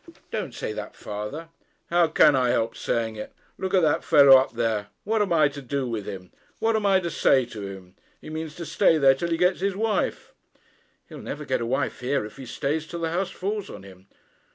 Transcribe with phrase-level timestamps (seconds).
[0.31, 1.49] 'Don't say that, father.'
[1.91, 3.33] 'How can I help saying it?
[3.59, 4.87] Look at that fellow up there.
[5.03, 6.31] What am I to do with him?
[6.57, 7.93] What am I to say to him?
[8.19, 10.33] He means to stay there till he gets his wife.'
[11.07, 14.07] 'He'll never get a wife here, if he stays till the house falls on him.'